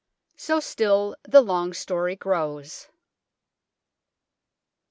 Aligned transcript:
So 0.35 0.59
still 0.59 1.15
the 1.27 1.41
long 1.43 1.73
story 1.73 2.15
grows. 2.15 2.87